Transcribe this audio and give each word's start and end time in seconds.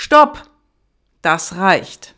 Stopp! 0.00 0.48
Das 1.22 1.56
reicht. 1.56 2.14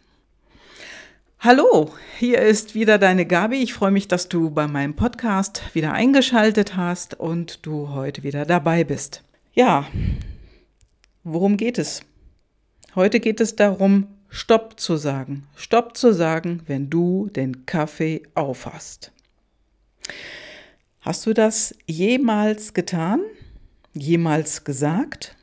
Hallo, 1.38 1.94
hier 2.18 2.38
ist 2.42 2.74
wieder 2.74 2.98
deine 2.98 3.24
Gabi. 3.24 3.56
Ich 3.56 3.72
freue 3.72 3.90
mich, 3.90 4.06
dass 4.06 4.28
du 4.28 4.50
bei 4.50 4.68
meinem 4.68 4.94
Podcast 4.96 5.62
wieder 5.72 5.94
eingeschaltet 5.94 6.76
hast 6.76 7.14
und 7.14 7.64
du 7.64 7.88
heute 7.88 8.22
wieder 8.22 8.44
dabei 8.44 8.84
bist. 8.84 9.22
Ja, 9.54 9.88
worum 11.24 11.56
geht 11.56 11.78
es? 11.78 12.02
Heute 12.96 13.18
geht 13.18 13.40
es 13.40 13.56
darum, 13.56 14.08
Stopp 14.28 14.78
zu 14.78 14.98
sagen. 14.98 15.46
Stopp 15.56 15.96
zu 15.96 16.12
sagen, 16.12 16.60
wenn 16.66 16.90
du 16.90 17.30
den 17.30 17.64
Kaffee 17.64 18.24
aufhast. 18.34 19.10
Hast 21.00 21.24
du 21.24 21.32
das 21.32 21.74
jemals 21.86 22.74
getan? 22.74 23.22
Jemals 23.94 24.64
gesagt? 24.64 25.34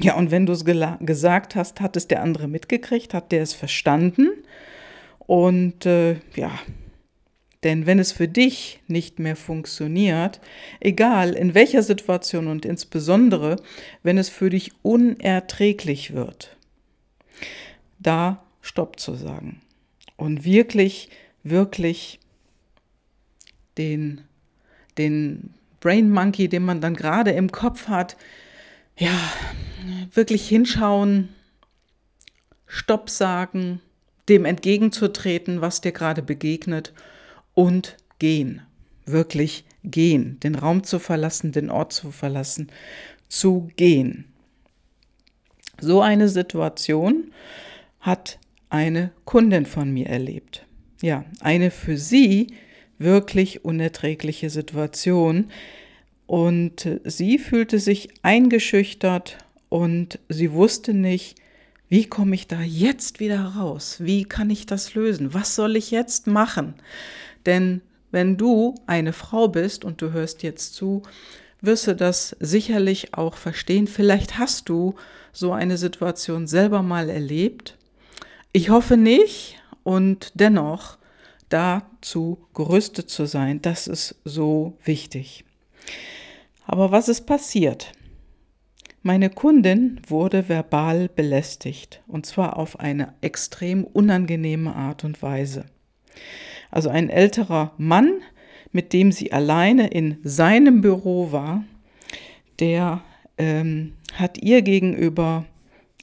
Ja, 0.00 0.16
und 0.16 0.30
wenn 0.30 0.46
du 0.46 0.52
es 0.52 0.64
gesagt 0.64 1.54
hast, 1.54 1.80
hat 1.80 1.96
es 1.96 2.08
der 2.08 2.22
andere 2.22 2.48
mitgekriegt, 2.48 3.14
hat 3.14 3.30
der 3.30 3.42
es 3.42 3.54
verstanden. 3.54 4.28
Und 5.18 5.86
äh, 5.86 6.16
ja, 6.34 6.50
denn 7.64 7.86
wenn 7.86 7.98
es 7.98 8.12
für 8.12 8.28
dich 8.28 8.80
nicht 8.88 9.18
mehr 9.18 9.36
funktioniert, 9.36 10.40
egal 10.80 11.32
in 11.32 11.54
welcher 11.54 11.82
Situation 11.82 12.46
und 12.46 12.66
insbesondere, 12.66 13.56
wenn 14.02 14.18
es 14.18 14.28
für 14.28 14.50
dich 14.50 14.72
unerträglich 14.82 16.12
wird, 16.12 16.56
da 17.98 18.44
Stopp 18.60 19.00
zu 19.00 19.14
sagen 19.14 19.62
und 20.16 20.44
wirklich, 20.44 21.08
wirklich 21.42 22.20
den, 23.78 24.20
den 24.98 25.54
Brain 25.80 26.10
Monkey, 26.10 26.48
den 26.48 26.64
man 26.64 26.82
dann 26.82 26.94
gerade 26.94 27.30
im 27.30 27.50
Kopf 27.50 27.88
hat, 27.88 28.16
ja, 28.96 29.32
wirklich 30.12 30.48
hinschauen, 30.48 31.28
Stopp 32.66 33.10
sagen, 33.10 33.80
dem 34.28 34.44
entgegenzutreten, 34.44 35.60
was 35.60 35.80
dir 35.80 35.92
gerade 35.92 36.22
begegnet 36.22 36.92
und 37.54 37.96
gehen. 38.18 38.62
Wirklich 39.06 39.64
gehen, 39.82 40.40
den 40.40 40.54
Raum 40.54 40.82
zu 40.82 40.98
verlassen, 40.98 41.52
den 41.52 41.70
Ort 41.70 41.92
zu 41.92 42.10
verlassen, 42.10 42.68
zu 43.28 43.68
gehen. 43.76 44.24
So 45.80 46.00
eine 46.00 46.28
Situation 46.28 47.32
hat 48.00 48.38
eine 48.70 49.12
Kundin 49.24 49.66
von 49.66 49.92
mir 49.92 50.06
erlebt. 50.06 50.66
Ja, 51.02 51.24
eine 51.40 51.70
für 51.70 51.98
sie 51.98 52.54
wirklich 52.98 53.64
unerträgliche 53.64 54.50
Situation. 54.50 55.50
Und 56.26 56.88
sie 57.04 57.38
fühlte 57.38 57.78
sich 57.78 58.08
eingeschüchtert 58.22 59.38
und 59.68 60.18
sie 60.28 60.52
wusste 60.52 60.94
nicht, 60.94 61.36
wie 61.88 62.06
komme 62.06 62.34
ich 62.34 62.46
da 62.48 62.60
jetzt 62.60 63.20
wieder 63.20 63.44
raus? 63.56 63.96
Wie 64.00 64.24
kann 64.24 64.50
ich 64.50 64.66
das 64.66 64.94
lösen? 64.94 65.34
Was 65.34 65.54
soll 65.54 65.76
ich 65.76 65.90
jetzt 65.90 66.26
machen? 66.26 66.74
Denn 67.46 67.82
wenn 68.10 68.36
du 68.36 68.74
eine 68.86 69.12
Frau 69.12 69.48
bist 69.48 69.84
und 69.84 70.00
du 70.00 70.12
hörst 70.12 70.42
jetzt 70.42 70.74
zu, 70.74 71.02
wirst 71.60 71.86
du 71.86 71.94
das 71.94 72.36
sicherlich 72.40 73.14
auch 73.14 73.36
verstehen. 73.36 73.86
Vielleicht 73.86 74.38
hast 74.38 74.68
du 74.68 74.94
so 75.32 75.52
eine 75.52 75.76
Situation 75.76 76.46
selber 76.46 76.82
mal 76.82 77.10
erlebt. 77.10 77.76
Ich 78.52 78.70
hoffe 78.70 78.96
nicht 78.96 79.56
und 79.82 80.32
dennoch 80.34 80.98
dazu 81.48 82.38
gerüstet 82.54 83.10
zu 83.10 83.26
sein, 83.26 83.60
das 83.62 83.86
ist 83.86 84.16
so 84.24 84.78
wichtig. 84.84 85.44
Aber 86.66 86.90
was 86.90 87.08
ist 87.08 87.26
passiert? 87.26 87.92
Meine 89.02 89.28
Kundin 89.28 90.00
wurde 90.08 90.48
verbal 90.48 91.08
belästigt 91.08 92.02
und 92.06 92.24
zwar 92.24 92.56
auf 92.56 92.80
eine 92.80 93.12
extrem 93.20 93.84
unangenehme 93.84 94.74
Art 94.74 95.04
und 95.04 95.22
Weise. 95.22 95.66
Also 96.70 96.88
ein 96.88 97.10
älterer 97.10 97.72
Mann, 97.76 98.20
mit 98.72 98.92
dem 98.92 99.12
sie 99.12 99.30
alleine 99.30 99.88
in 99.88 100.18
seinem 100.24 100.80
Büro 100.80 101.32
war, 101.32 101.64
der 102.60 103.02
ähm, 103.36 103.92
hat 104.14 104.38
ihr 104.38 104.62
gegenüber 104.62 105.44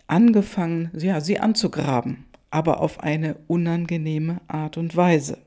angefangen, 0.07 0.91
ja, 0.95 1.21
sie 1.21 1.39
anzugraben, 1.39 2.25
aber 2.51 2.81
auf 2.81 2.99
eine 2.99 3.37
unangenehme 3.47 4.41
Art 4.47 4.77
und 4.77 4.95
Weise. 4.95 5.39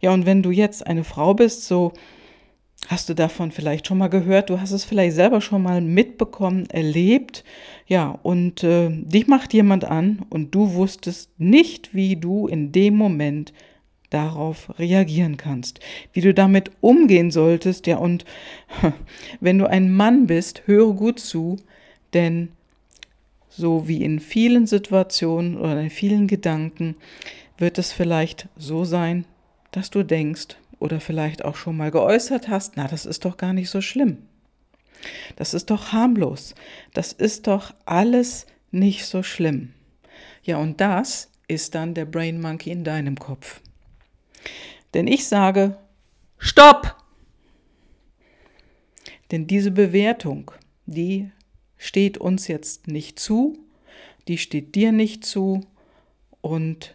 Ja, 0.00 0.12
und 0.12 0.24
wenn 0.26 0.42
du 0.42 0.50
jetzt 0.50 0.86
eine 0.86 1.02
Frau 1.02 1.34
bist, 1.34 1.64
so 1.66 1.92
Hast 2.88 3.08
du 3.08 3.14
davon 3.14 3.50
vielleicht 3.50 3.86
schon 3.86 3.98
mal 3.98 4.08
gehört? 4.08 4.50
Du 4.50 4.60
hast 4.60 4.72
es 4.72 4.84
vielleicht 4.84 5.14
selber 5.14 5.40
schon 5.40 5.62
mal 5.62 5.80
mitbekommen, 5.80 6.68
erlebt. 6.68 7.42
Ja, 7.86 8.18
und 8.22 8.62
äh, 8.62 8.90
dich 8.90 9.26
macht 9.26 9.54
jemand 9.54 9.84
an 9.84 10.26
und 10.28 10.54
du 10.54 10.74
wusstest 10.74 11.30
nicht, 11.38 11.94
wie 11.94 12.16
du 12.16 12.46
in 12.46 12.72
dem 12.72 12.96
Moment 12.96 13.54
darauf 14.10 14.78
reagieren 14.78 15.38
kannst, 15.38 15.80
wie 16.12 16.20
du 16.20 16.34
damit 16.34 16.70
umgehen 16.82 17.30
solltest. 17.30 17.86
Ja, 17.86 17.96
und 17.96 18.26
wenn 19.40 19.58
du 19.58 19.68
ein 19.68 19.90
Mann 19.90 20.26
bist, 20.26 20.66
höre 20.66 20.92
gut 20.92 21.18
zu, 21.18 21.56
denn 22.12 22.50
so 23.48 23.88
wie 23.88 24.02
in 24.04 24.20
vielen 24.20 24.66
Situationen 24.66 25.56
oder 25.56 25.80
in 25.80 25.90
vielen 25.90 26.26
Gedanken 26.26 26.96
wird 27.56 27.78
es 27.78 27.92
vielleicht 27.92 28.48
so 28.56 28.84
sein, 28.84 29.24
dass 29.70 29.90
du 29.90 30.02
denkst, 30.02 30.56
oder 30.84 31.00
vielleicht 31.00 31.46
auch 31.46 31.56
schon 31.56 31.78
mal 31.78 31.90
geäußert 31.90 32.48
hast, 32.48 32.76
na, 32.76 32.86
das 32.86 33.06
ist 33.06 33.24
doch 33.24 33.38
gar 33.38 33.54
nicht 33.54 33.70
so 33.70 33.80
schlimm. 33.80 34.18
Das 35.36 35.54
ist 35.54 35.70
doch 35.70 35.92
harmlos. 35.92 36.54
Das 36.92 37.14
ist 37.14 37.46
doch 37.46 37.74
alles 37.86 38.44
nicht 38.70 39.06
so 39.06 39.22
schlimm. 39.22 39.72
Ja, 40.42 40.58
und 40.58 40.82
das 40.82 41.30
ist 41.48 41.74
dann 41.74 41.94
der 41.94 42.04
Brain 42.04 42.38
Monkey 42.38 42.70
in 42.70 42.84
deinem 42.84 43.16
Kopf. 43.16 43.62
Denn 44.92 45.06
ich 45.06 45.26
sage, 45.26 45.78
stopp! 46.36 46.96
Denn 49.30 49.46
diese 49.46 49.70
Bewertung, 49.70 50.50
die 50.84 51.30
steht 51.78 52.18
uns 52.18 52.46
jetzt 52.46 52.88
nicht 52.88 53.18
zu, 53.18 53.58
die 54.28 54.36
steht 54.36 54.74
dir 54.74 54.92
nicht 54.92 55.24
zu 55.24 55.62
und 56.42 56.94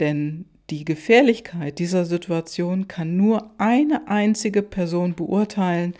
denn 0.00 0.46
die 0.70 0.84
Gefährlichkeit 0.84 1.78
dieser 1.78 2.04
Situation 2.04 2.88
kann 2.88 3.16
nur 3.16 3.50
eine 3.58 4.08
einzige 4.08 4.62
Person 4.62 5.14
beurteilen, 5.14 5.94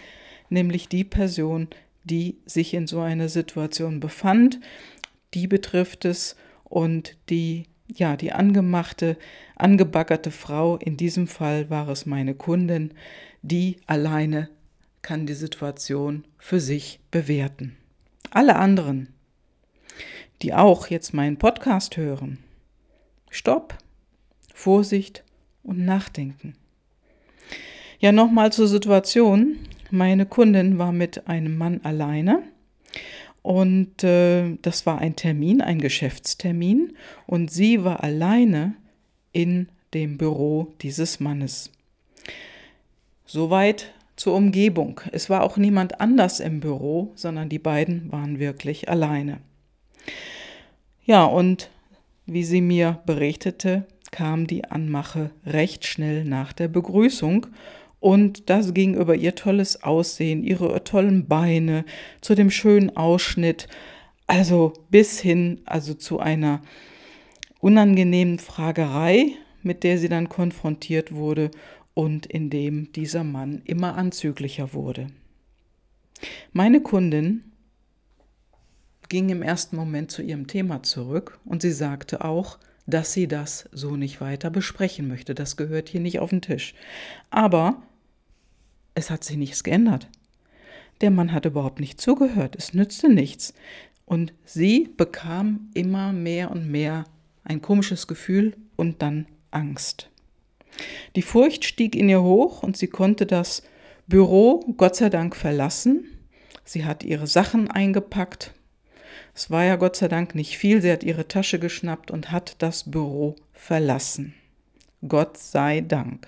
nämlich 0.50 0.88
die 0.88 1.04
Person, 1.04 1.68
die 2.04 2.36
sich 2.44 2.74
in 2.74 2.86
so 2.86 3.00
einer 3.00 3.28
Situation 3.28 4.00
befand. 4.00 4.60
Die 5.34 5.46
betrifft 5.46 6.04
es 6.04 6.36
und 6.64 7.16
die, 7.30 7.64
ja, 7.94 8.16
die 8.16 8.32
angemachte, 8.32 9.16
angebaggerte 9.56 10.30
Frau, 10.30 10.76
in 10.76 10.96
diesem 10.96 11.26
Fall 11.26 11.70
war 11.70 11.88
es 11.88 12.04
meine 12.04 12.34
Kundin, 12.34 12.92
die 13.42 13.76
alleine 13.86 14.50
kann 15.00 15.26
die 15.26 15.34
Situation 15.34 16.24
für 16.38 16.60
sich 16.60 17.00
bewerten. 17.10 17.76
Alle 18.30 18.56
anderen, 18.56 19.08
die 20.42 20.52
auch 20.52 20.88
jetzt 20.88 21.14
meinen 21.14 21.38
Podcast 21.38 21.96
hören, 21.96 22.38
stopp, 23.30 23.78
Vorsicht 24.58 25.22
und 25.62 25.84
Nachdenken. 25.84 26.54
Ja, 28.00 28.10
nochmal 28.10 28.52
zur 28.52 28.66
Situation. 28.66 29.56
Meine 29.92 30.26
Kundin 30.26 30.78
war 30.78 30.90
mit 30.90 31.28
einem 31.28 31.56
Mann 31.56 31.80
alleine 31.84 32.42
und 33.42 34.02
äh, 34.02 34.56
das 34.60 34.84
war 34.84 34.98
ein 34.98 35.14
Termin, 35.14 35.60
ein 35.60 35.80
Geschäftstermin 35.80 36.96
und 37.28 37.52
sie 37.52 37.84
war 37.84 38.02
alleine 38.02 38.74
in 39.32 39.68
dem 39.94 40.18
Büro 40.18 40.74
dieses 40.82 41.20
Mannes. 41.20 41.70
Soweit 43.26 43.94
zur 44.16 44.34
Umgebung. 44.34 45.00
Es 45.12 45.30
war 45.30 45.44
auch 45.44 45.56
niemand 45.56 46.00
anders 46.00 46.40
im 46.40 46.58
Büro, 46.58 47.12
sondern 47.14 47.48
die 47.48 47.60
beiden 47.60 48.10
waren 48.10 48.40
wirklich 48.40 48.88
alleine. 48.88 49.38
Ja, 51.04 51.24
und 51.26 51.70
wie 52.26 52.42
sie 52.42 52.60
mir 52.60 53.00
berichtete, 53.06 53.86
kam 54.10 54.46
die 54.46 54.64
Anmache 54.64 55.30
recht 55.44 55.86
schnell 55.86 56.24
nach 56.24 56.52
der 56.52 56.68
Begrüßung 56.68 57.46
und 58.00 58.48
das 58.48 58.74
ging 58.74 58.94
über 58.94 59.14
ihr 59.14 59.34
tolles 59.34 59.82
Aussehen, 59.82 60.44
ihre 60.44 60.84
tollen 60.84 61.26
Beine, 61.26 61.84
zu 62.20 62.34
dem 62.34 62.50
schönen 62.50 62.96
Ausschnitt, 62.96 63.68
also 64.26 64.72
bis 64.90 65.18
hin 65.20 65.60
also 65.64 65.94
zu 65.94 66.20
einer 66.20 66.62
unangenehmen 67.60 68.38
Fragerei, 68.38 69.32
mit 69.62 69.82
der 69.82 69.98
sie 69.98 70.08
dann 70.08 70.28
konfrontiert 70.28 71.12
wurde 71.12 71.50
und 71.94 72.26
in 72.26 72.50
dem 72.50 72.92
dieser 72.92 73.24
Mann 73.24 73.62
immer 73.64 73.96
anzüglicher 73.96 74.72
wurde. 74.72 75.08
Meine 76.52 76.80
Kundin 76.80 77.52
ging 79.08 79.30
im 79.30 79.42
ersten 79.42 79.76
Moment 79.76 80.10
zu 80.10 80.22
ihrem 80.22 80.46
Thema 80.46 80.82
zurück 80.82 81.40
und 81.44 81.62
sie 81.62 81.72
sagte 81.72 82.24
auch, 82.24 82.58
dass 82.88 83.12
sie 83.12 83.28
das 83.28 83.68
so 83.70 83.96
nicht 83.96 84.20
weiter 84.20 84.50
besprechen 84.50 85.06
möchte. 85.08 85.34
Das 85.34 85.56
gehört 85.56 85.90
hier 85.90 86.00
nicht 86.00 86.18
auf 86.20 86.30
den 86.30 86.40
Tisch. 86.40 86.74
Aber 87.30 87.82
es 88.94 89.10
hat 89.10 89.22
sich 89.22 89.36
nichts 89.36 89.62
geändert. 89.62 90.08
Der 91.02 91.10
Mann 91.10 91.32
hat 91.32 91.44
überhaupt 91.44 91.80
nicht 91.80 92.00
zugehört. 92.00 92.56
Es 92.56 92.72
nützte 92.72 93.10
nichts. 93.10 93.52
Und 94.06 94.32
sie 94.46 94.88
bekam 94.96 95.68
immer 95.74 96.14
mehr 96.14 96.50
und 96.50 96.68
mehr 96.68 97.04
ein 97.44 97.60
komisches 97.60 98.06
Gefühl 98.06 98.56
und 98.76 99.02
dann 99.02 99.26
Angst. 99.50 100.08
Die 101.14 101.22
Furcht 101.22 101.66
stieg 101.66 101.94
in 101.94 102.08
ihr 102.08 102.22
hoch 102.22 102.62
und 102.62 102.78
sie 102.78 102.88
konnte 102.88 103.26
das 103.26 103.62
Büro 104.06 104.60
Gott 104.78 104.96
sei 104.96 105.10
Dank 105.10 105.36
verlassen. 105.36 106.04
Sie 106.64 106.86
hat 106.86 107.02
ihre 107.02 107.26
Sachen 107.26 107.70
eingepackt. 107.70 108.54
Es 109.38 109.52
war 109.52 109.64
ja 109.64 109.76
Gott 109.76 109.94
sei 109.94 110.08
Dank 110.08 110.34
nicht 110.34 110.58
viel. 110.58 110.82
Sie 110.82 110.90
hat 110.90 111.04
ihre 111.04 111.28
Tasche 111.28 111.60
geschnappt 111.60 112.10
und 112.10 112.32
hat 112.32 112.56
das 112.58 112.90
Büro 112.90 113.36
verlassen. 113.52 114.34
Gott 115.06 115.38
sei 115.38 115.80
Dank. 115.80 116.26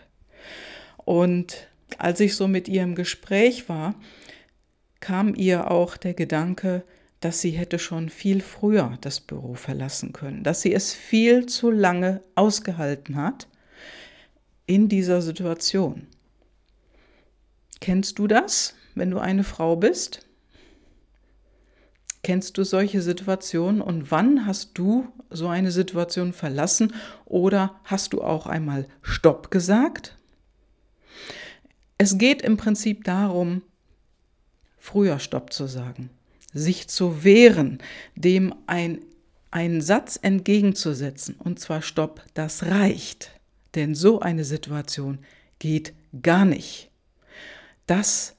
Und 0.99 1.67
als 1.99 2.21
ich 2.21 2.37
so 2.37 2.47
mit 2.47 2.69
ihr 2.69 2.85
im 2.85 2.95
Gespräch 2.95 3.69
war, 3.69 3.97
kam 5.01 5.35
ihr 5.35 5.73
auch 5.73 5.97
der 5.97 6.15
Gedanke, 6.15 6.85
dass 7.19 7.41
sie 7.41 7.51
hätte 7.51 7.81
schon 7.81 8.11
viel 8.11 8.41
früher 8.41 8.97
das 9.01 9.19
Büro 9.19 9.55
verlassen 9.55 10.13
können, 10.13 10.45
dass 10.45 10.63
sie 10.63 10.73
es 10.73 10.95
viel 10.95 11.47
zu 11.47 11.73
lange 11.73 12.23
ausgehalten 12.37 13.17
hat 13.17 13.49
in 14.67 14.89
dieser 14.89 15.21
Situation. 15.21 16.07
Kennst 17.81 18.21
du 18.21 18.29
das, 18.29 18.77
wenn 18.95 19.11
du 19.11 19.19
eine 19.19 19.43
Frau 19.43 19.75
bist? 19.75 20.30
Kennst 22.31 22.59
du 22.59 22.63
solche 22.63 23.03
Situationen 23.03 23.81
und 23.81 24.13
wann 24.13 24.47
hast 24.47 24.79
du 24.79 25.09
so 25.31 25.49
eine 25.49 25.73
Situation 25.73 26.33
verlassen 26.33 26.95
oder 27.27 27.81
hast 27.83 28.13
du 28.13 28.23
auch 28.23 28.47
einmal 28.47 28.87
Stopp 29.03 29.51
gesagt? 29.51 30.17
Es 31.99 32.19
geht 32.19 32.43
im 32.43 32.57
Prinzip 32.57 33.03
darum, 33.03 33.63
früher 34.79 35.19
Stopp 35.19 35.53
zu 35.53 35.67
sagen, 35.67 36.09
sich 36.53 36.87
zu 36.87 37.25
wehren, 37.25 37.79
dem 38.15 38.55
ein, 38.69 39.01
einen 39.51 39.81
Satz 39.81 40.17
entgegenzusetzen, 40.23 41.35
und 41.37 41.59
zwar 41.59 41.83
Stopp, 41.83 42.23
das 42.35 42.63
reicht. 42.63 43.33
Denn 43.75 43.97
so 43.97 44.21
eine 44.21 44.45
Situation 44.45 45.19
geht 45.59 45.95
gar 46.23 46.45
nicht. 46.45 46.93
Das 47.89 48.37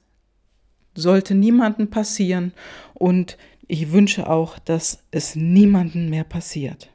sollte 0.94 1.34
niemandem 1.34 1.88
passieren 1.88 2.52
und 2.94 3.36
ich 3.68 3.92
wünsche 3.92 4.28
auch, 4.28 4.58
dass 4.58 5.02
es 5.10 5.36
niemandem 5.36 6.10
mehr 6.10 6.24
passiert. 6.24 6.90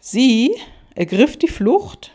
Sie 0.00 0.54
ergriff 0.94 1.36
die 1.36 1.48
Flucht, 1.48 2.12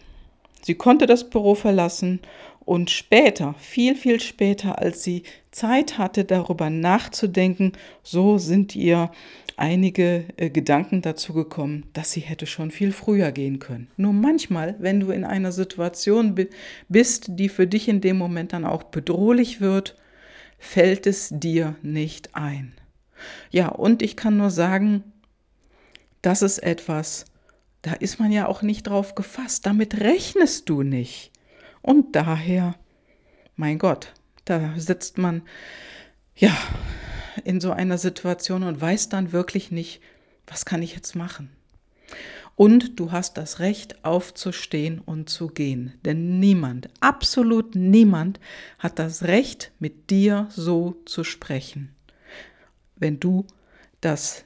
sie 0.62 0.76
konnte 0.76 1.06
das 1.06 1.30
Büro 1.30 1.56
verlassen 1.56 2.20
und 2.66 2.90
später, 2.90 3.56
viel, 3.60 3.96
viel 3.96 4.20
später, 4.20 4.80
als 4.80 5.04
sie 5.04 5.24
Zeit 5.52 5.98
hatte, 5.98 6.26
darüber 6.26 6.70
nachzudenken, 6.70 7.74
so 8.02 8.38
sind 8.38 8.76
ihr 8.76 9.12
einige 9.58 10.26
äh, 10.38 10.50
Gedanken 10.50 11.02
dazu 11.02 11.34
gekommen, 11.34 11.86
dass 11.94 12.12
sie 12.12 12.22
hätte 12.22 12.46
schon 12.46 12.72
viel 12.72 12.92
früher 12.92 13.32
gehen 13.32 13.60
können. 13.60 13.88
Nur 13.98 14.14
manchmal, 14.14 14.76
wenn 14.80 15.00
du 15.00 15.12
in 15.12 15.26
einer 15.26 15.52
Situation 15.52 16.36
bist, 16.90 17.26
die 17.30 17.50
für 17.50 17.68
dich 17.68 17.88
in 17.88 18.02
dem 18.02 18.18
Moment 18.18 18.54
dann 18.54 18.66
auch 18.66 18.84
bedrohlich 18.84 19.62
wird, 19.62 19.96
fällt 20.64 21.06
es 21.08 21.28
dir 21.30 21.76
nicht 21.82 22.36
ein. 22.36 22.74
Ja, 23.52 23.68
und 23.68 24.02
ich 24.02 24.16
kann 24.16 24.38
nur 24.38 24.50
sagen, 24.50 25.04
das 26.22 26.42
ist 26.42 26.60
etwas, 26.60 27.26
da 27.82 27.94
ist 27.94 28.18
man 28.18 28.32
ja 28.32 28.48
auch 28.48 28.62
nicht 28.62 28.84
drauf 28.84 29.14
gefasst, 29.14 29.66
damit 29.66 30.00
rechnest 30.00 30.70
du 30.70 30.82
nicht. 30.82 31.32
Und 31.82 32.16
daher, 32.16 32.76
mein 33.58 33.78
Gott, 33.78 34.14
da 34.46 34.74
sitzt 34.78 35.18
man 35.18 35.44
ja 36.36 36.56
in 37.44 37.60
so 37.60 37.72
einer 37.72 37.98
Situation 37.98 38.64
und 38.64 38.80
weiß 38.80 39.10
dann 39.10 39.34
wirklich 39.34 39.70
nicht, 39.70 40.02
was 40.48 40.66
kann 40.66 40.82
ich 40.82 40.96
jetzt 40.96 41.14
machen. 41.16 41.50
Und 42.56 43.00
du 43.00 43.12
hast 43.12 43.38
das 43.38 43.60
Recht 43.60 44.06
aufzustehen 44.06 45.00
und 45.00 45.30
zu 45.30 45.48
gehen. 45.48 45.94
Denn 46.06 46.40
niemand, 46.40 46.90
absolut 47.00 47.76
niemand 47.76 48.40
hat 48.78 49.00
das 49.00 49.24
Recht, 49.24 49.72
mit 49.80 50.10
dir 50.10 50.48
so 50.52 51.02
zu 51.06 51.24
sprechen. 51.24 51.96
Wenn 52.96 53.20
du 53.20 53.46
das 54.02 54.46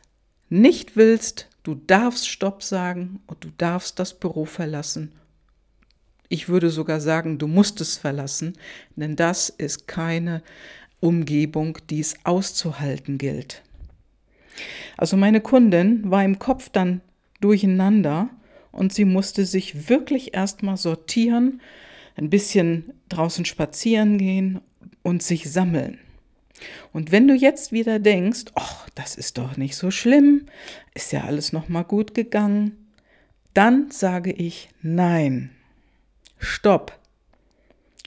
nicht 0.50 0.96
willst, 0.96 1.50
du 1.64 1.76
darfst 1.76 2.30
Stopp 2.30 2.64
sagen 2.64 3.20
und 3.28 3.44
du 3.44 3.50
darfst 3.58 4.00
das 4.00 4.14
Büro 4.14 4.46
verlassen 4.46 5.12
ich 6.30 6.50
würde 6.50 6.70
sogar 6.70 7.00
sagen, 7.00 7.38
du 7.38 7.48
musst 7.48 7.82
es 7.82 7.98
verlassen, 7.98 8.54
denn 8.96 9.16
das 9.16 9.50
ist 9.50 9.88
keine 9.88 10.42
Umgebung, 11.00 11.78
die 11.90 12.00
es 12.00 12.16
auszuhalten 12.24 13.18
gilt. 13.18 13.64
Also 14.98 15.16
meine 15.16 15.42
Kundin 15.42 16.10
war 16.10 16.24
im 16.24 16.40
Kopf 16.40 16.70
dann 16.70 17.02
durcheinander 17.40 18.30
und 18.72 18.94
sie 18.94 19.06
musste 19.06 19.46
sich 19.46 19.90
wirklich 19.90 20.34
erstmal 20.34 20.78
sortieren, 20.78 21.62
ein 22.16 22.30
bisschen 22.30 22.94
draußen 23.10 23.46
spazieren 23.46 24.18
gehen 24.18 24.62
und 25.04 25.24
sich 25.24 25.50
sammeln. 25.52 26.00
Und 26.92 27.12
wenn 27.12 27.28
du 27.28 27.36
jetzt 27.36 27.72
wieder 27.72 28.00
denkst, 28.00 28.46
ach, 28.56 28.90
das 28.96 29.16
ist 29.16 29.38
doch 29.38 29.58
nicht 29.58 29.76
so 29.76 29.92
schlimm, 29.92 30.48
ist 30.94 31.12
ja 31.12 31.24
alles 31.24 31.54
noch 31.54 31.70
mal 31.70 31.84
gut 31.84 32.14
gegangen, 32.14 32.88
dann 33.54 33.92
sage 33.92 34.32
ich 34.32 34.70
nein. 34.82 35.52
Stopp! 36.38 37.00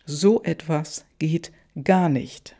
So 0.06 0.42
etwas 0.42 1.04
geht 1.18 1.52
gar 1.84 2.08
nicht. 2.08 2.56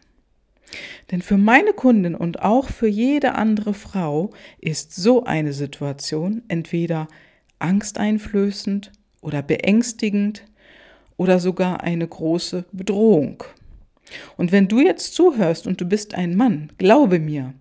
Denn 1.11 1.23
für 1.23 1.37
meine 1.37 1.73
Kundin 1.73 2.15
und 2.15 2.43
auch 2.43 2.69
für 2.69 2.89
jede 2.89 3.35
andere 3.35 3.75
Frau 3.75 4.31
ist 4.61 4.95
so 4.95 5.25
eine 5.25 5.53
Situation 5.53 6.43
entweder 6.49 7.09
angsteinflößend 7.59 8.93
oder 9.21 9.43
beängstigend 9.43 10.45
oder 11.17 11.39
sogar 11.39 11.83
eine 11.83 12.07
große 12.07 12.65
Bedrohung. 12.73 13.45
Und 14.37 14.53
wenn 14.53 14.69
du 14.69 14.81
jetzt 14.81 15.15
zuhörst 15.15 15.67
und 15.67 15.81
du 15.81 15.85
bist 15.85 16.15
ein 16.15 16.37
Mann, 16.37 16.73
glaube 16.79 17.19
mir, 17.19 17.55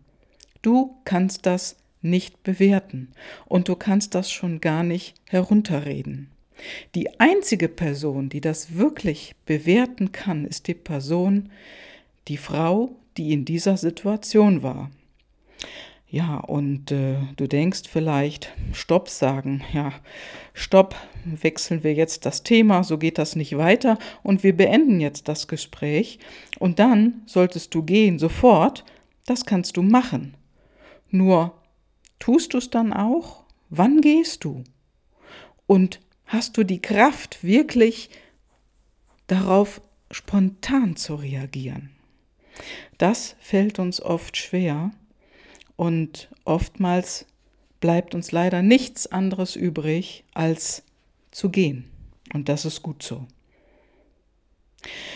du 0.62 0.96
kannst 1.04 1.46
das 1.46 1.76
nicht 2.02 2.44
bewerten 2.44 3.12
und 3.46 3.68
du 3.68 3.76
kannst 3.76 4.16
das 4.16 4.32
schon 4.32 4.62
gar 4.62 4.84
nicht 4.84 5.16
herunterreden. 5.28 6.30
Die 6.96 7.20
einzige 7.20 7.70
Person, 7.70 8.30
die 8.30 8.42
das 8.42 8.76
wirklich 8.76 9.36
bewerten 9.46 10.12
kann, 10.12 10.46
ist 10.46 10.68
die 10.68 10.74
Person, 10.74 11.50
die 12.28 12.38
Frau, 12.38 12.96
die 13.20 13.34
in 13.34 13.46
dieser 13.46 13.78
Situation 13.78 14.64
war. 14.64 14.90
Ja, 16.10 16.38
und 16.38 16.92
äh, 16.92 17.18
du 17.36 17.48
denkst 17.48 17.84
vielleicht, 17.88 18.52
Stopp 18.72 19.10
sagen. 19.10 19.62
Ja, 19.74 19.94
Stopp, 20.54 20.96
wechseln 21.24 21.84
wir 21.84 21.94
jetzt 21.94 22.26
das 22.26 22.42
Thema, 22.42 22.84
so 22.84 22.98
geht 22.98 23.20
das 23.20 23.36
nicht 23.36 23.58
weiter 23.58 24.00
und 24.24 24.42
wir 24.42 24.58
beenden 24.58 25.00
jetzt 25.00 25.28
das 25.28 25.48
Gespräch. 25.48 26.18
Und 26.58 26.80
dann 26.80 27.22
solltest 27.28 27.76
du 27.76 27.84
gehen, 27.84 28.18
sofort. 28.18 28.86
Das 29.28 29.46
kannst 29.46 29.78
du 29.78 29.84
machen. 29.84 30.34
Nur, 31.12 31.54
tust 32.18 32.54
du 32.54 32.58
es 32.58 32.72
dann 32.72 32.92
auch? 32.94 33.44
Wann 33.70 34.02
gehst 34.02 34.44
du? 34.44 34.64
Und 35.68 36.00
hast 36.26 36.58
du 36.58 36.64
die 36.64 36.82
Kraft, 36.82 37.44
wirklich 37.44 38.10
darauf 39.28 39.82
spontan 40.10 40.96
zu 40.96 41.14
reagieren. 41.14 41.92
Das 42.98 43.36
fällt 43.40 43.80
uns 43.80 44.02
oft 44.02 44.38
schwer 44.38 44.92
und 45.76 46.30
oftmals 46.46 47.26
bleibt 47.80 48.14
uns 48.14 48.32
leider 48.32 48.62
nichts 48.62 49.08
anderes 49.08 49.56
übrig, 49.56 50.26
als 50.34 50.84
zu 51.32 51.50
gehen. 51.50 51.90
Und 52.34 52.50
das 52.50 52.66
ist 52.66 52.82
gut 52.82 53.04
so. 53.04 53.26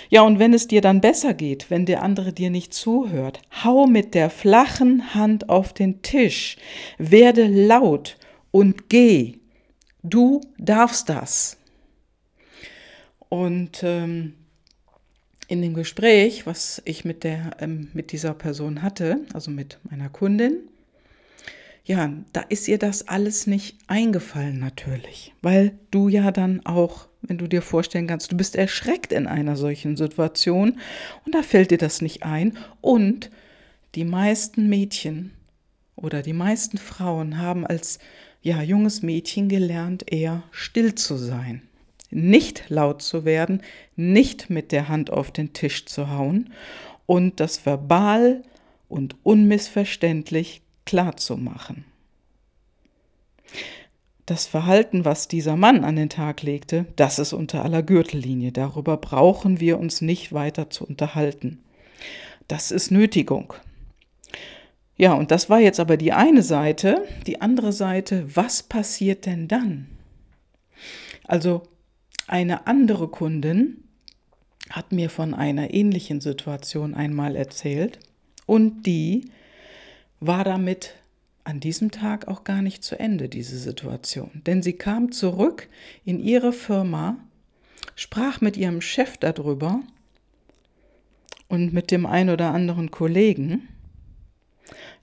Ja, 0.09 0.21
und 0.21 0.39
wenn 0.39 0.53
es 0.53 0.67
dir 0.67 0.81
dann 0.81 1.01
besser 1.01 1.33
geht, 1.33 1.69
wenn 1.69 1.85
der 1.85 2.03
andere 2.03 2.33
dir 2.33 2.49
nicht 2.49 2.73
zuhört, 2.73 3.41
hau 3.63 3.87
mit 3.87 4.13
der 4.13 4.29
flachen 4.29 5.13
Hand 5.15 5.49
auf 5.49 5.73
den 5.73 6.01
Tisch, 6.01 6.57
werde 6.97 7.47
laut 7.47 8.17
und 8.51 8.89
geh. 8.89 9.35
Du 10.03 10.41
darfst 10.57 11.09
das. 11.09 11.57
Und 13.29 13.81
ähm, 13.83 14.35
in 15.47 15.61
dem 15.61 15.73
Gespräch, 15.73 16.45
was 16.45 16.81
ich 16.85 17.05
mit, 17.05 17.23
der, 17.23 17.57
ähm, 17.59 17.89
mit 17.93 18.11
dieser 18.11 18.33
Person 18.33 18.81
hatte, 18.81 19.21
also 19.33 19.51
mit 19.51 19.79
meiner 19.89 20.09
Kundin, 20.09 20.57
ja, 21.85 22.13
da 22.31 22.41
ist 22.41 22.67
ihr 22.67 22.77
das 22.77 23.07
alles 23.09 23.45
nicht 23.45 23.77
eingefallen 23.87 24.57
natürlich, 24.57 25.33
weil 25.41 25.77
du 25.91 26.07
ja 26.07 26.31
dann 26.31 26.65
auch, 26.65 27.07
wenn 27.21 27.37
du 27.37 27.47
dir 27.47 27.61
vorstellen 27.61 28.07
kannst, 28.07 28.31
du 28.31 28.37
bist 28.37 28.55
erschreckt 28.55 29.11
in 29.11 29.27
einer 29.27 29.57
solchen 29.57 29.97
Situation 29.97 30.79
und 31.25 31.35
da 31.35 31.43
fällt 31.43 31.71
dir 31.71 31.77
das 31.77 32.01
nicht 32.01 32.23
ein 32.23 32.57
und 32.79 33.29
die 33.95 34.05
meisten 34.05 34.69
Mädchen 34.69 35.33
oder 35.95 36.21
die 36.21 36.33
meisten 36.33 36.77
Frauen 36.77 37.37
haben 37.37 37.67
als 37.67 37.99
ja, 38.41 38.61
junges 38.61 39.01
Mädchen 39.01 39.49
gelernt, 39.49 40.03
eher 40.11 40.43
still 40.51 40.95
zu 40.95 41.17
sein, 41.17 41.63
nicht 42.13 42.69
laut 42.69 43.01
zu 43.01 43.25
werden, 43.25 43.61
nicht 43.95 44.49
mit 44.49 44.71
der 44.71 44.87
Hand 44.87 45.09
auf 45.11 45.31
den 45.31 45.53
Tisch 45.53 45.85
zu 45.85 46.09
hauen 46.09 46.53
und 47.05 47.39
das 47.39 47.65
verbal 47.65 48.43
und 48.89 49.15
unmissverständlich 49.23 50.61
klarzumachen. 50.85 51.85
Das 54.25 54.45
Verhalten, 54.45 55.03
was 55.03 55.27
dieser 55.27 55.57
Mann 55.57 55.83
an 55.83 55.97
den 55.97 56.09
Tag 56.09 56.43
legte, 56.43 56.85
das 56.95 57.19
ist 57.19 57.33
unter 57.33 57.63
aller 57.63 57.83
Gürtellinie. 57.83 58.53
Darüber 58.53 58.95
brauchen 58.95 59.59
wir 59.59 59.79
uns 59.79 60.01
nicht 60.01 60.31
weiter 60.31 60.69
zu 60.69 60.85
unterhalten. 60.85 61.61
Das 62.47 62.71
ist 62.71 62.89
Nötigung. 62.89 63.53
Ja, 64.95 65.13
und 65.13 65.31
das 65.31 65.49
war 65.49 65.59
jetzt 65.59 65.79
aber 65.79 65.97
die 65.97 66.13
eine 66.13 66.41
Seite. 66.41 67.03
Die 67.27 67.41
andere 67.41 67.73
Seite, 67.73 68.35
was 68.35 68.63
passiert 68.63 69.25
denn 69.25 69.47
dann? 69.49 69.87
Also 71.25 71.63
eine 72.27 72.67
andere 72.67 73.07
Kundin 73.07 73.83
hat 74.69 74.91
mir 74.91 75.09
von 75.09 75.33
einer 75.33 75.73
ähnlichen 75.73 76.21
Situation 76.21 76.93
einmal 76.93 77.35
erzählt 77.35 77.99
und 78.45 78.83
die 78.83 79.29
war 80.19 80.43
damit 80.43 80.95
an 81.43 81.59
diesem 81.59 81.91
Tag 81.91 82.27
auch 82.27 82.43
gar 82.43 82.61
nicht 82.61 82.83
zu 82.83 82.97
Ende, 82.97 83.27
diese 83.27 83.57
Situation. 83.57 84.41
Denn 84.45 84.63
sie 84.63 84.73
kam 84.73 85.11
zurück 85.11 85.67
in 86.05 86.19
ihre 86.19 86.53
Firma, 86.53 87.17
sprach 87.95 88.39
mit 88.39 88.55
ihrem 88.55 88.79
Chef 88.79 89.17
darüber 89.17 89.81
und 91.49 91.73
mit 91.73 91.91
dem 91.91 92.05
ein 92.05 92.29
oder 92.29 92.53
anderen 92.53 92.91
Kollegen. 92.91 93.67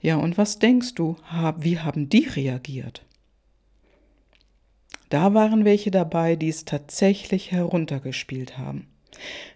Ja, 0.01 0.15
und 0.15 0.37
was 0.39 0.57
denkst 0.57 0.95
du, 0.95 1.15
wie 1.59 1.77
haben 1.77 2.09
die 2.09 2.25
reagiert? 2.25 3.05
Da 5.11 5.35
waren 5.35 5.65
welche 5.65 5.91
dabei, 5.91 6.35
die 6.35 6.49
es 6.49 6.65
tatsächlich 6.65 7.51
heruntergespielt 7.51 8.57
haben. 8.57 8.87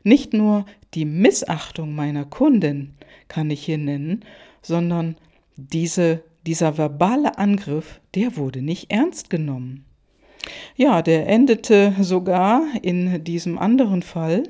Nicht 0.03 0.33
nur 0.33 0.65
die 0.93 1.05
Missachtung 1.05 1.95
meiner 1.95 2.25
Kundin 2.25 2.93
kann 3.27 3.49
ich 3.49 3.65
hier 3.65 3.79
nennen, 3.79 4.23
sondern 4.61 5.15
diese 5.55 6.21
dieser 6.45 6.77
verbale 6.77 7.37
Angriff, 7.37 7.99
der 8.13 8.37
wurde 8.37 8.61
nicht 8.61 8.91
ernst 8.91 9.29
genommen. 9.29 9.85
Ja, 10.75 11.01
der 11.01 11.27
endete 11.27 11.95
sogar 12.01 12.61
in 12.81 13.23
diesem 13.23 13.57
anderen 13.57 14.03
Fall 14.03 14.43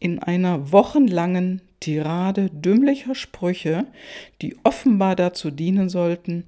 in 0.00 0.18
einer 0.18 0.72
wochenlangen 0.72 1.62
Tirade 1.82 2.48
dümmlicher 2.48 3.16
Sprüche, 3.16 3.86
die 4.40 4.56
offenbar 4.62 5.16
dazu 5.16 5.50
dienen 5.50 5.88
sollten, 5.88 6.44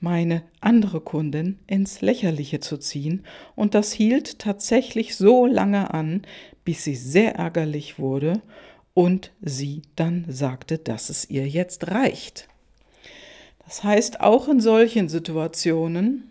meine 0.00 0.42
andere 0.60 1.00
Kundin 1.00 1.58
ins 1.66 2.02
Lächerliche 2.02 2.60
zu 2.60 2.76
ziehen, 2.76 3.24
und 3.56 3.74
das 3.74 3.92
hielt 3.92 4.38
tatsächlich 4.38 5.16
so 5.16 5.44
lange 5.44 5.92
an, 5.92 6.22
bis 6.64 6.84
sie 6.84 6.94
sehr 6.94 7.34
ärgerlich 7.34 7.98
wurde 7.98 8.40
und 8.94 9.32
sie 9.42 9.82
dann 9.96 10.24
sagte, 10.28 10.78
dass 10.78 11.10
es 11.10 11.28
ihr 11.28 11.48
jetzt 11.48 11.88
reicht. 11.88 12.46
Das 13.64 13.82
heißt, 13.82 14.20
auch 14.20 14.48
in 14.48 14.60
solchen 14.60 15.08
Situationen 15.08 16.30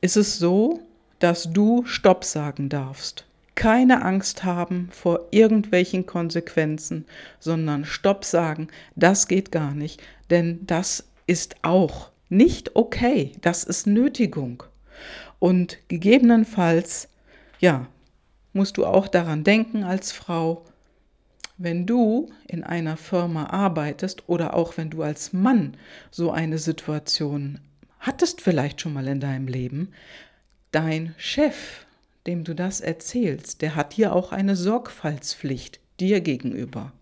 ist 0.00 0.16
es 0.16 0.38
so, 0.38 0.80
dass 1.18 1.52
du 1.52 1.84
Stopp 1.84 2.24
sagen 2.24 2.70
darfst. 2.70 3.26
Keine 3.54 4.02
Angst 4.02 4.44
haben 4.44 4.88
vor 4.90 5.28
irgendwelchen 5.30 6.06
Konsequenzen, 6.06 7.06
sondern 7.38 7.84
Stopp 7.84 8.24
sagen, 8.24 8.68
das 8.96 9.28
geht 9.28 9.52
gar 9.52 9.74
nicht, 9.74 10.02
denn 10.30 10.66
das 10.66 11.08
ist 11.26 11.56
auch 11.62 12.10
nicht 12.28 12.76
okay, 12.76 13.32
das 13.42 13.64
ist 13.64 13.86
Nötigung. 13.86 14.62
Und 15.38 15.78
gegebenenfalls, 15.88 17.08
ja, 17.58 17.86
musst 18.52 18.76
du 18.76 18.86
auch 18.86 19.08
daran 19.08 19.44
denken 19.44 19.84
als 19.84 20.12
Frau, 20.12 20.64
wenn 21.58 21.86
du 21.86 22.30
in 22.48 22.64
einer 22.64 22.96
Firma 22.96 23.46
arbeitest 23.46 24.28
oder 24.28 24.54
auch 24.54 24.76
wenn 24.76 24.90
du 24.90 25.02
als 25.02 25.32
Mann 25.32 25.76
so 26.10 26.30
eine 26.30 26.58
Situation 26.58 27.60
hattest 28.00 28.40
vielleicht 28.40 28.80
schon 28.80 28.92
mal 28.92 29.06
in 29.06 29.20
deinem 29.20 29.46
Leben, 29.46 29.92
dein 30.72 31.14
Chef, 31.18 31.86
dem 32.26 32.44
du 32.44 32.54
das 32.54 32.80
erzählst, 32.80 33.62
der 33.62 33.74
hat 33.74 33.92
hier 33.92 34.14
auch 34.14 34.32
eine 34.32 34.56
Sorgfaltspflicht 34.56 35.80
dir 35.98 36.20
gegenüber. 36.20 36.92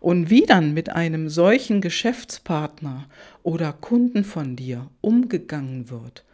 Und 0.00 0.30
wie 0.30 0.46
dann 0.46 0.74
mit 0.74 0.90
einem 0.90 1.28
solchen 1.28 1.80
Geschäftspartner 1.80 3.08
oder 3.42 3.72
Kunden 3.72 4.24
von 4.24 4.56
dir 4.56 4.90
umgegangen 5.00 5.90
wird, 5.90 6.24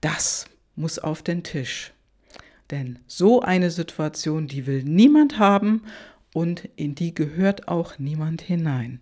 das 0.00 0.46
muss 0.76 0.98
auf 0.98 1.22
den 1.22 1.42
Tisch. 1.42 1.92
Denn 2.70 2.98
so 3.06 3.40
eine 3.40 3.70
Situation, 3.70 4.46
die 4.46 4.66
will 4.66 4.82
niemand 4.82 5.38
haben 5.38 5.82
und 6.34 6.68
in 6.76 6.94
die 6.94 7.14
gehört 7.14 7.68
auch 7.68 7.98
niemand 7.98 8.42
hinein. 8.42 9.00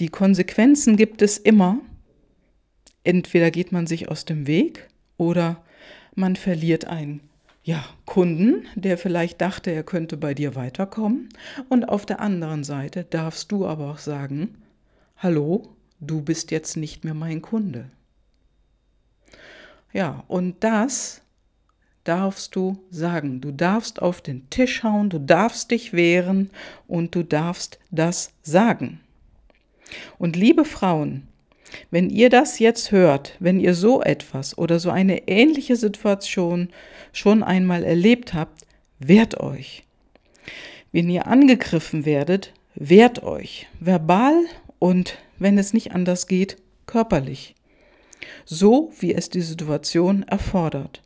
Die 0.00 0.08
Konsequenzen 0.08 0.96
gibt 0.96 1.22
es 1.22 1.38
immer. 1.38 1.78
Entweder 3.02 3.50
geht 3.50 3.72
man 3.72 3.86
sich 3.86 4.08
aus 4.08 4.24
dem 4.24 4.46
Weg 4.46 4.88
oder 5.16 5.63
man 6.14 6.36
verliert 6.36 6.86
einen 6.86 7.20
ja, 7.62 7.84
Kunden, 8.04 8.66
der 8.74 8.98
vielleicht 8.98 9.40
dachte, 9.40 9.70
er 9.70 9.82
könnte 9.82 10.16
bei 10.16 10.34
dir 10.34 10.54
weiterkommen. 10.54 11.30
Und 11.68 11.88
auf 11.88 12.04
der 12.04 12.20
anderen 12.20 12.62
Seite 12.62 13.04
darfst 13.04 13.50
du 13.52 13.66
aber 13.66 13.90
auch 13.90 13.98
sagen, 13.98 14.62
hallo, 15.16 15.74
du 15.98 16.20
bist 16.20 16.50
jetzt 16.50 16.76
nicht 16.76 17.04
mehr 17.04 17.14
mein 17.14 17.40
Kunde. 17.40 17.90
Ja, 19.92 20.24
und 20.28 20.62
das 20.62 21.22
darfst 22.04 22.54
du 22.54 22.78
sagen. 22.90 23.40
Du 23.40 23.50
darfst 23.50 24.02
auf 24.02 24.20
den 24.20 24.48
Tisch 24.50 24.82
hauen, 24.82 25.08
du 25.08 25.18
darfst 25.18 25.70
dich 25.70 25.94
wehren 25.94 26.50
und 26.86 27.14
du 27.14 27.22
darfst 27.22 27.78
das 27.90 28.32
sagen. 28.42 29.00
Und 30.18 30.36
liebe 30.36 30.64
Frauen, 30.64 31.28
wenn 31.94 32.10
ihr 32.10 32.28
das 32.28 32.58
jetzt 32.58 32.90
hört, 32.90 33.36
wenn 33.38 33.60
ihr 33.60 33.72
so 33.72 34.02
etwas 34.02 34.58
oder 34.58 34.80
so 34.80 34.90
eine 34.90 35.28
ähnliche 35.28 35.76
Situation 35.76 36.70
schon 37.12 37.44
einmal 37.44 37.84
erlebt 37.84 38.34
habt, 38.34 38.62
wehrt 38.98 39.38
euch. 39.38 39.84
Wenn 40.90 41.08
ihr 41.08 41.28
angegriffen 41.28 42.04
werdet, 42.04 42.52
wehrt 42.74 43.22
euch, 43.22 43.68
verbal 43.78 44.34
und, 44.80 45.18
wenn 45.38 45.56
es 45.56 45.72
nicht 45.72 45.92
anders 45.92 46.26
geht, 46.26 46.56
körperlich. 46.86 47.54
So 48.44 48.92
wie 48.98 49.14
es 49.14 49.30
die 49.30 49.42
Situation 49.42 50.24
erfordert. 50.24 51.00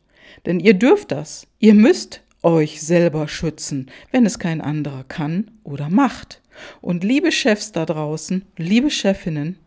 Denn 0.47 0.59
ihr 0.59 0.73
dürft 0.73 1.11
das. 1.11 1.45
Ihr 1.59 1.75
müsst 1.75 2.23
euch 2.41 2.81
selber 2.81 3.27
schützen, 3.27 3.91
wenn 4.09 4.25
es 4.25 4.39
kein 4.39 4.59
anderer 4.59 5.03
kann 5.03 5.51
oder 5.63 5.87
macht. 5.87 6.41
Und 6.81 7.03
liebe 7.03 7.31
Chefs 7.31 7.73
da 7.73 7.85
draußen, 7.85 8.43
liebe 8.57 8.89
Chefinnen, 8.89 9.59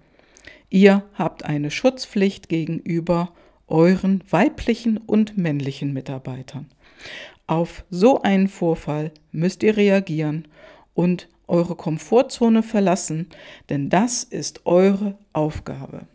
ihr 0.72 1.04
habt 1.14 1.44
eine 1.44 1.70
Schutzpflicht 1.70 2.48
gegenüber 2.48 3.32
euren 3.66 4.24
weiblichen 4.28 4.96
und 4.96 5.36
männlichen 5.36 5.92
Mitarbeitern. 5.92 6.68
Auf 7.46 7.84
so 7.90 8.22
einen 8.22 8.48
Vorfall 8.48 9.12
müsst 9.32 9.62
ihr 9.62 9.76
reagieren 9.76 10.48
und 10.94 11.28
eure 11.46 11.76
Komfortzone 11.76 12.62
verlassen, 12.62 13.28
denn 13.68 13.90
das 13.90 14.24
ist 14.24 14.64
eure 14.64 15.18
Aufgabe. 15.32 16.06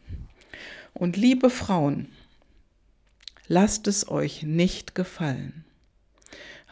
Und 0.93 1.17
liebe 1.17 1.51
Frauen, 1.51 2.07
lasst 3.47 3.87
es 3.87 4.09
euch 4.09 4.41
nicht 4.43 4.95
gefallen. 4.95 5.65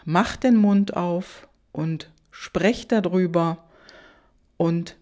Macht 0.03 0.43
den 0.43 0.55
Mund 0.55 0.95
auf 0.95 1.47
und 1.71 2.09
sprecht 2.31 2.91
darüber 2.91 3.63
und 4.57 4.97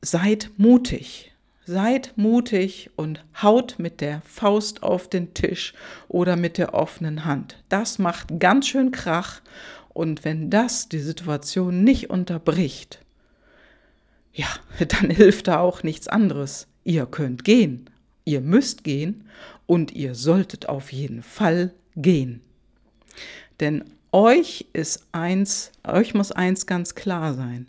seid 0.00 0.50
mutig. 0.56 1.31
Seid 1.64 2.14
mutig 2.16 2.90
und 2.96 3.24
haut 3.40 3.76
mit 3.78 4.00
der 4.00 4.20
Faust 4.22 4.82
auf 4.82 5.08
den 5.08 5.32
Tisch 5.32 5.74
oder 6.08 6.36
mit 6.36 6.58
der 6.58 6.74
offenen 6.74 7.24
Hand. 7.24 7.62
Das 7.68 8.00
macht 8.00 8.40
ganz 8.40 8.66
schön 8.66 8.90
Krach 8.90 9.40
und 9.90 10.24
wenn 10.24 10.50
das 10.50 10.88
die 10.88 10.98
Situation 10.98 11.84
nicht 11.84 12.10
unterbricht, 12.10 13.00
ja, 14.32 14.48
dann 14.88 15.10
hilft 15.10 15.48
da 15.48 15.60
auch 15.60 15.84
nichts 15.84 16.08
anderes. 16.08 16.66
Ihr 16.82 17.06
könnt 17.06 17.44
gehen, 17.44 17.88
ihr 18.24 18.40
müsst 18.40 18.82
gehen 18.82 19.28
und 19.66 19.92
ihr 19.92 20.16
solltet 20.16 20.68
auf 20.68 20.92
jeden 20.92 21.22
Fall 21.22 21.72
gehen. 21.94 22.40
Denn 23.60 23.84
euch 24.10 24.66
ist 24.72 25.06
eins, 25.12 25.70
euch 25.86 26.12
muss 26.14 26.32
eins 26.32 26.66
ganz 26.66 26.96
klar 26.96 27.34
sein. 27.34 27.68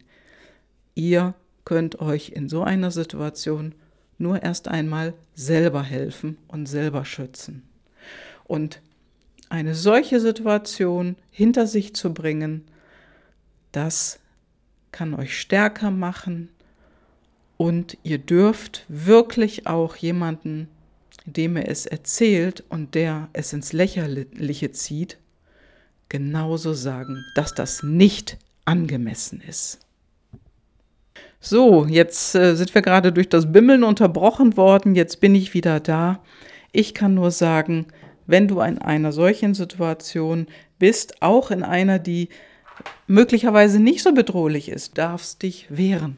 Ihr 0.96 1.36
könnt 1.64 2.00
euch 2.00 2.30
in 2.30 2.50
so 2.50 2.64
einer 2.64 2.92
Situation 2.92 3.76
nur 4.18 4.44
erst 4.44 4.68
einmal 4.68 5.14
selber 5.36 5.84
helfen 5.84 6.38
und 6.48 6.68
selber 6.68 7.06
schützen. 7.06 7.64
Und 8.46 8.82
eine 9.50 9.76
solche 9.76 10.20
Situation 10.20 11.16
hinter 11.32 11.68
sich 11.68 11.96
zu 11.96 12.14
bringen, 12.14 12.66
das 13.72 14.20
kann 14.92 15.14
euch 15.14 15.40
stärker 15.40 15.92
machen 15.92 16.50
und 17.58 17.98
ihr 18.04 18.18
dürft 18.18 18.86
wirklich 18.88 19.68
auch 19.68 19.96
jemanden 19.96 20.68
dem 21.26 21.56
er 21.56 21.70
es 21.70 21.86
erzählt 21.86 22.64
und 22.70 22.96
der 22.96 23.30
es 23.34 23.54
ins 23.54 23.74
Lächerliche 23.74 24.72
zieht, 24.72 25.18
genauso 26.10 26.74
sagen, 26.74 27.24
dass 27.36 27.54
das 27.54 27.84
nicht 27.84 28.38
angemessen 28.66 29.42
ist. 29.42 29.80
So, 31.46 31.86
jetzt 31.86 32.36
äh, 32.36 32.56
sind 32.56 32.74
wir 32.74 32.82
gerade 32.82 33.12
durch 33.12 33.28
das 33.28 33.52
Bimmeln 33.52 33.84
unterbrochen 33.84 34.56
worden. 34.56 34.96
Jetzt 34.96 35.20
bin 35.20 35.36
ich 35.36 35.54
wieder 35.54 35.82
da. 35.82 36.22
Ich 36.72 36.94
kann 36.94 37.16
nur 37.16 37.32
sagen, 37.32 37.88
wenn 38.26 38.48
du 38.48 38.62
in 38.62 38.78
einer 38.78 39.12
solchen 39.12 39.54
Situation 39.54 40.48
bist, 40.80 41.22
auch 41.22 41.52
in 41.52 41.62
einer, 41.62 42.00
die 42.00 42.30
möglicherweise 43.08 43.82
nicht 43.82 44.04
so 44.04 44.14
bedrohlich 44.14 44.70
ist, 44.70 44.98
darfst 44.98 45.44
dich 45.44 45.68
wehren. 45.68 46.16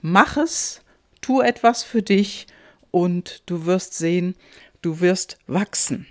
Mach 0.00 0.38
es, 0.38 0.80
tu 1.20 1.42
etwas 1.42 1.82
für 1.82 2.00
dich 2.00 2.46
und 2.90 3.42
du 3.44 3.66
wirst 3.66 3.98
sehen, 3.98 4.34
du 4.80 5.00
wirst 5.00 5.36
wachsen. 5.48 6.06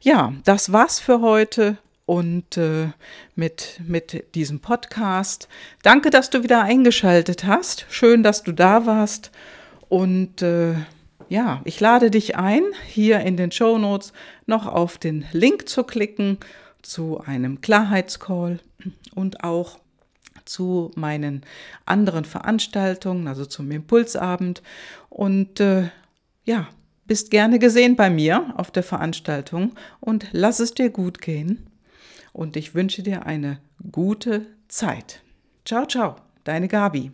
Ja, 0.00 0.32
das 0.46 0.72
war's 0.72 0.98
für 0.98 1.20
heute 1.20 1.76
und 2.06 2.56
äh, 2.56 2.88
mit, 3.34 3.80
mit 3.86 4.34
diesem 4.34 4.60
Podcast. 4.60 5.48
Danke, 5.82 6.10
dass 6.10 6.30
du 6.30 6.42
wieder 6.42 6.62
eingeschaltet 6.62 7.44
hast. 7.44 7.86
Schön, 7.88 8.22
dass 8.22 8.42
du 8.42 8.52
da 8.52 8.86
warst. 8.86 9.30
Und 9.88 10.42
äh, 10.42 10.74
ja, 11.28 11.62
ich 11.64 11.80
lade 11.80 12.10
dich 12.10 12.36
ein, 12.36 12.62
hier 12.86 13.20
in 13.20 13.36
den 13.36 13.52
Show 13.52 13.78
Notes 13.78 14.12
noch 14.46 14.66
auf 14.66 14.98
den 14.98 15.24
Link 15.32 15.68
zu 15.68 15.84
klicken 15.84 16.38
zu 16.82 17.20
einem 17.20 17.62
Klarheitscall 17.62 18.60
und 19.14 19.42
auch 19.42 19.78
zu 20.44 20.90
meinen 20.96 21.42
anderen 21.86 22.26
Veranstaltungen, 22.26 23.26
also 23.26 23.46
zum 23.46 23.70
Impulsabend. 23.70 24.62
Und 25.08 25.60
äh, 25.60 25.88
ja, 26.44 26.68
bist 27.06 27.30
gerne 27.30 27.58
gesehen 27.58 27.96
bei 27.96 28.10
mir 28.10 28.52
auf 28.58 28.70
der 28.70 28.82
Veranstaltung 28.82 29.72
und 30.00 30.26
lass 30.32 30.60
es 30.60 30.74
dir 30.74 30.90
gut 30.90 31.22
gehen 31.22 31.70
und 32.34 32.56
ich 32.56 32.74
wünsche 32.74 33.02
dir 33.02 33.24
eine 33.24 33.60
gute 33.90 34.44
Zeit. 34.68 35.22
Ciao, 35.64 35.86
ciao, 35.86 36.16
deine 36.42 36.68
Gabi. 36.68 37.12